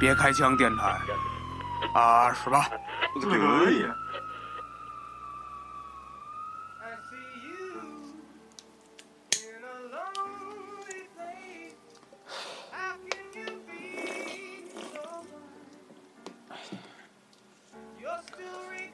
[0.00, 0.98] 别开枪电台
[1.92, 2.70] 啊，是吧？
[3.20, 3.84] 可以。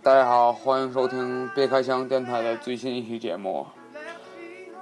[0.02, 3.64] 大家好，欢迎收听别开枪电台的最新一期节目。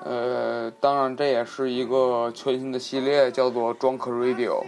[0.03, 4.65] 呃，当然这也是一个全新的系列，叫做 Drunk Radio。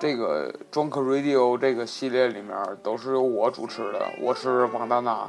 [0.00, 5.28] 这个 Drunk Radio 这个系列里面都是由我主持的，我是王大拿。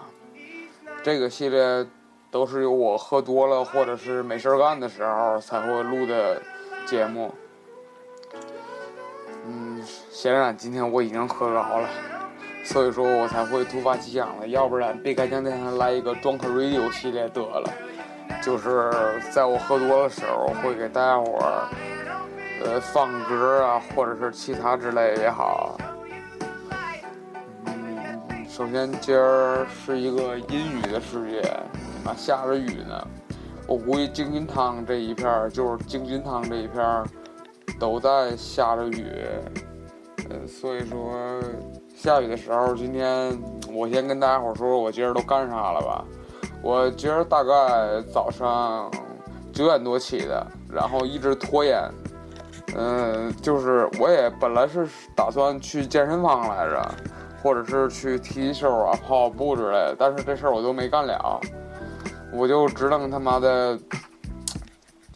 [1.02, 1.88] 这个系列
[2.30, 6.40] 都是由我喝多了或者是没事干的时候才会录的
[6.86, 7.34] 节目。
[9.48, 11.90] 嗯，显然今天我已经喝高了。
[12.64, 17.74] 所以说我才会突发奇想的，要不然别开枪电台来一个 Drunk Radio 系列得了，
[18.44, 18.92] 就是
[19.32, 21.68] 在我喝多的时候会给大家伙儿，
[22.64, 25.78] 呃放歌啊，或者是其他之类也好。
[27.66, 31.42] 嗯，首先今儿是一个阴雨的世界，
[32.06, 33.08] 啊下着雨呢，
[33.68, 37.06] 我估计京津汤这一片儿就是京津汤这一片儿
[37.80, 39.12] 都在下着雨，
[40.30, 41.42] 呃所以说。
[41.96, 43.38] 下雨的时候，今天
[43.74, 46.06] 我先跟大家伙说说，我今儿都干啥了吧？
[46.64, 48.90] 我今儿大概早上
[49.52, 51.84] 九点多起的，然后一直拖延。
[52.76, 56.92] 嗯，就是我也本来是打算去健身房来着，
[57.42, 61.40] 或者是去踢球啊、跑跑步之类的，但是这事儿我都没干了，
[62.32, 63.78] 我就只能他妈的，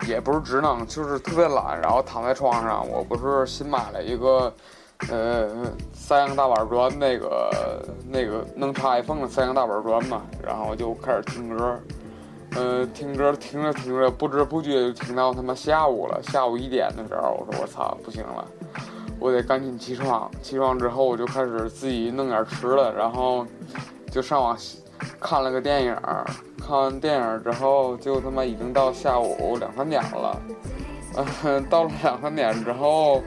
[0.08, 2.88] 也不是只能，就是特别懒，然后躺在床上。
[2.90, 4.54] 我不是新买了一个。
[5.10, 5.50] 呃，
[5.92, 11.78] 三洋大板砖那个那个能插 iPhone 的三洋大板砖嘛，然后就开始听歌，
[12.56, 18.48] 呃，听歌听着听着，不知不觉就听到他妈下午了，下午一点的时候，我说我操，不行了，
[19.20, 20.30] 我得赶紧起床。
[20.42, 23.45] 起床之后我就开始自己弄点吃的，然后
[24.11, 24.58] 就上网
[25.20, 25.95] 看了个电影，
[26.60, 30.42] 看完电影之后就他妈已经到下午两三点了，
[31.44, 33.22] 嗯，到了两三点之后。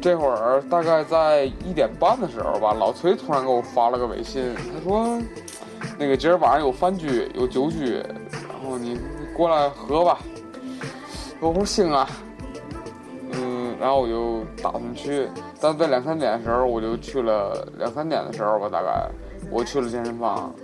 [0.00, 5.20] 这会儿大概在一点半的时候吧，老崔突然给我发了个微信，他说
[5.98, 8.98] ：“那个今儿晚上有饭局，有酒局，然后你
[9.36, 10.18] 过来喝吧。”
[11.40, 12.08] 我说：“行啊。”
[13.32, 15.28] 嗯，然后我就打算去，
[15.60, 19.08] 但在两三点的时候我就去了，两三点的时候吧，大概
[19.50, 20.54] 我去了健身房。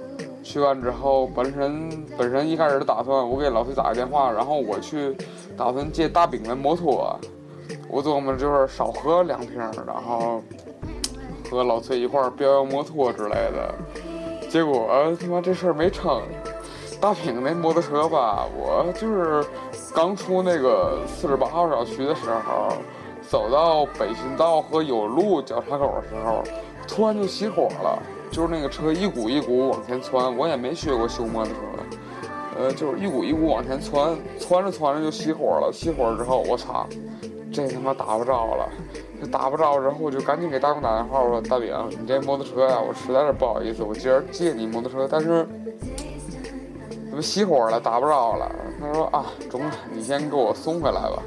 [0.43, 5.17] 去完之后，本身本身一开始打算我给老崔打个电话，然后我去
[5.57, 7.19] 打算借大饼的摩托。
[7.89, 10.43] 我琢磨就是少喝两瓶，然后
[11.51, 13.75] 和老崔一块儿飙飙摩托之类的。
[14.50, 14.88] 结果
[15.21, 16.21] 他妈这事儿没成。
[17.00, 19.43] 大平那摩托车吧，我就是
[19.94, 22.72] 刚出那个四十八号小区的时候，
[23.27, 26.43] 走到北新道和有路交叉口的时候，
[26.87, 30.37] 突然就熄火了，就是那个车一股一股往前窜。
[30.37, 31.61] 我也没学过修摩托车，
[32.59, 35.71] 呃，就是一股一股往前窜，窜着窜着就熄火了。
[35.72, 36.87] 熄火之后，我操！
[37.53, 38.69] 这他妈打不着了，
[39.20, 45.47] 就打不着之后，我就赶紧给大工打电话，我说大饼，你这摩托车呀，我实在是不好意思，我今儿借你摩托车，但是
[47.10, 48.50] 怎么熄火了，打不着了。
[48.81, 51.22] 他说啊，中了，你先给我送回来吧。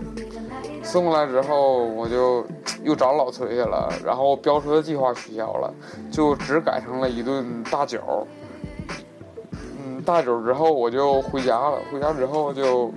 [0.81, 2.43] 送过来之后，我就
[2.83, 5.71] 又找老崔去了，然后飙车计划取消了，
[6.11, 8.25] 就只改成了一顿大酒。
[9.77, 12.91] 嗯，大酒之后我就回家了，回家之后就。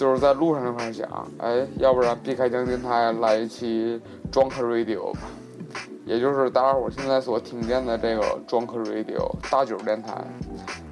[0.00, 4.00] 就是在路上就开始想，哎，要不然避开江电台来一期
[4.32, 5.20] Drunk Radio 吧，
[6.06, 10.16] 也就是大家伙现在所听见的这个 Drunk Radio 大酒电台，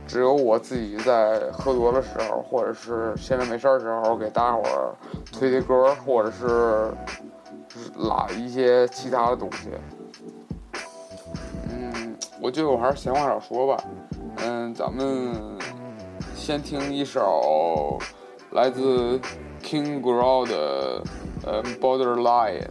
[0.06, 4.92] 只有我自己在喝多的时候，或者是闲着没事儿的时候，给大伙儿
[5.32, 6.92] 推推歌，或者是
[7.97, 9.70] 拉一些其他的东西。
[11.70, 13.82] 嗯，我觉得我还是闲话少说吧，
[14.44, 15.34] 嗯，咱们
[16.34, 17.98] 先听一首。
[18.53, 19.21] 来自
[19.62, 21.03] King Grow 的
[21.45, 22.68] 呃 Borderline。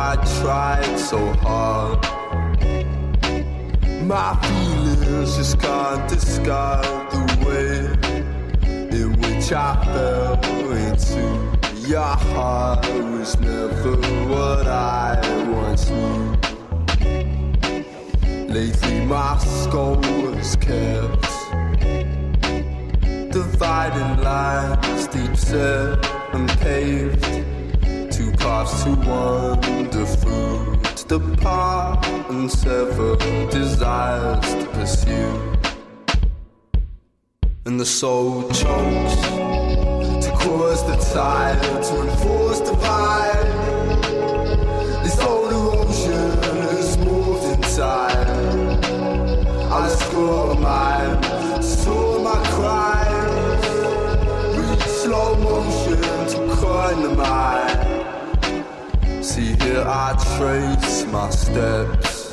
[0.00, 1.98] I tried so hard.
[4.04, 7.78] My feelings just can't disguise the way
[8.96, 10.38] in which I fell
[10.86, 11.24] into.
[11.88, 13.96] Your heart was never
[14.28, 15.18] what I
[15.50, 16.38] wanted.
[18.48, 21.26] Lately, my skull was kept.
[23.32, 27.57] Dividing lines, deep set and paved.
[28.18, 28.96] Two paths to
[30.16, 33.14] through, to depart and sever
[33.48, 35.56] desires to pursue.
[37.64, 39.14] And the soul chokes
[40.24, 43.46] to cause the tide to enforce divide.
[45.04, 48.26] This older ocean has moved inside.
[49.70, 53.64] I score mine, saw my cries.
[54.58, 56.00] Reach slow motion
[56.32, 57.67] to coin the mind.
[59.68, 62.30] Here I trace my steps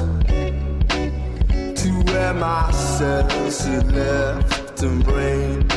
[1.82, 5.70] to where my senses left and brain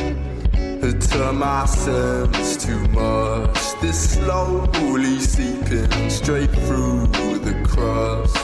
[0.81, 3.59] had turned my sense too much.
[3.81, 7.07] This slowly seeping straight through
[7.47, 8.37] the crust.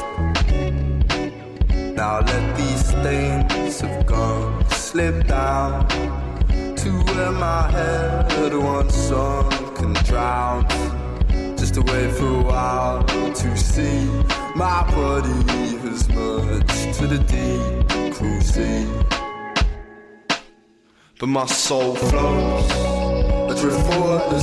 [1.95, 5.87] Now let these stains of gum slip down
[6.81, 11.04] to where my head once sunk and drowned.
[11.75, 14.05] To wait for a while to see
[14.55, 15.27] my body
[15.83, 18.87] has merged to the deep cruel sea.
[21.19, 22.71] But my soul flows,
[23.51, 24.39] a drift for the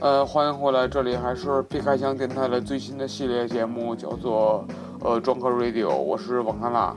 [0.00, 4.64] 呃，欢迎回来，这里还是避开箱电台的最新的系列节目，叫做
[5.00, 6.94] 呃装客 Radio，我是王康娜。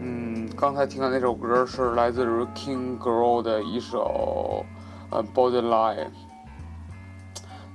[0.00, 4.64] 嗯，刚才听的那首歌是来自于 King Girl 的一首
[5.10, 6.10] 呃 Borderline。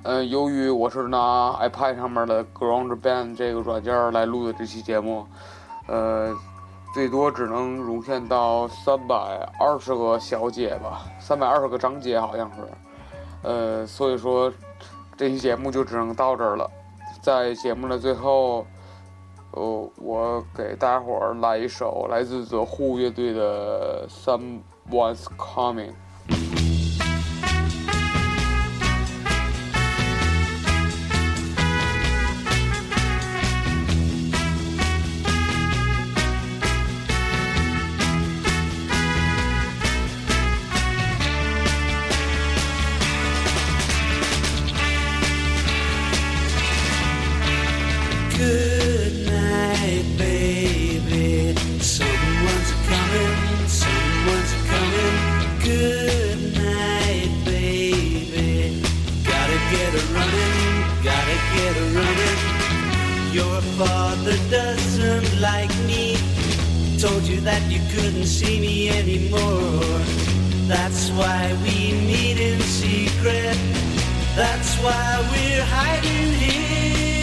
[0.02, 5.28] 呃，由于我是拿 iPad 上面的 GarageBand 这个软件来录的这期节目，
[5.88, 6.34] 呃，
[6.94, 9.16] 最多只能容限到三百
[9.60, 12.62] 二十个小节吧，三百二十个章节好像是。
[13.42, 14.52] 呃，所以说
[15.18, 16.70] 这期节目就只能到这儿了。
[17.22, 18.66] 在节目的最后，
[19.52, 25.92] 呃，我给大家伙儿来一首来自 The Who 乐队的《Someone's Coming》。
[63.80, 66.18] Father doesn't like me.
[67.00, 70.00] Told you that you couldn't see me anymore.
[70.68, 73.58] That's why we meet in secret.
[74.36, 77.19] That's why we're hiding here.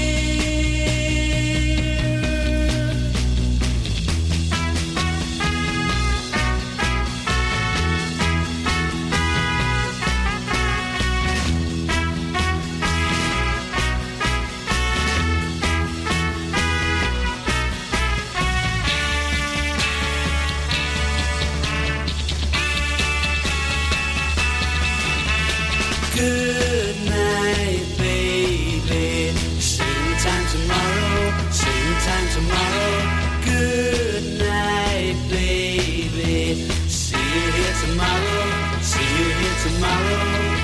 [26.16, 29.37] Good night, baby.
[29.61, 32.94] Same time tomorrow, same time tomorrow.
[33.44, 36.54] Good night, baby.
[36.88, 40.56] See you here tomorrow, see you here tomorrow.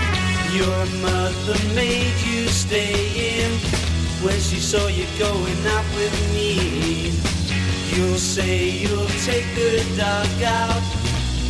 [0.57, 3.53] Your mother made you stay in
[4.25, 7.13] when she saw you going out with me.
[7.95, 10.83] You'll say you'll take the dog out,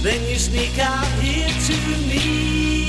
[0.02, 1.76] then you sneak out here to
[2.08, 2.81] me.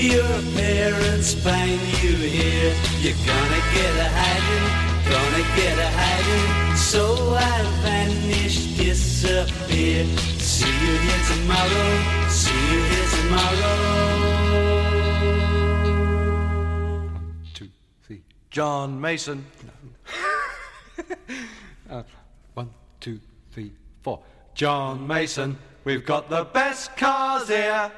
[0.00, 2.74] Your parents find you here.
[3.00, 4.66] You're gonna get a hiding,
[5.12, 6.76] gonna get a hiding.
[6.78, 10.06] So I vanish, disappear.
[10.38, 14.00] See you here tomorrow, see you here tomorrow.
[17.52, 17.68] two,
[18.02, 18.22] three.
[18.48, 19.44] John Mason.
[21.90, 22.04] uh,
[22.54, 23.20] one, two,
[23.52, 23.70] three,
[24.02, 24.20] four.
[24.54, 27.92] John Mason, we've got the best cars here.